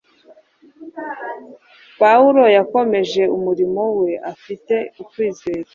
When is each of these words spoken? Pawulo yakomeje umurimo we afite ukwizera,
Pawulo 1.99 2.43
yakomeje 2.57 3.23
umurimo 3.37 3.81
we 3.99 4.11
afite 4.31 4.75
ukwizera, 5.01 5.69